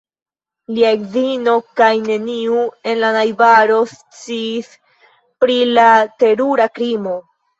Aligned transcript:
Lia 0.75 0.93
edzino 0.95 1.51
kaj 1.81 1.89
neniu 2.05 2.63
en 2.93 2.97
la 3.03 3.11
najbaro 3.17 3.77
sciis 3.91 4.73
pri 5.45 5.59
la 5.81 5.87
terura 6.25 6.67
krimo. 6.79 7.17